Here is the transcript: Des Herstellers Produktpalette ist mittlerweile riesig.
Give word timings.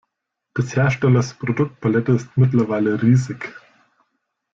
Des 0.57 0.75
Herstellers 0.75 1.35
Produktpalette 1.35 2.13
ist 2.13 2.35
mittlerweile 2.35 3.03
riesig. 3.03 3.53